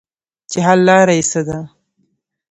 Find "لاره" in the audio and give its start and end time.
0.87-1.13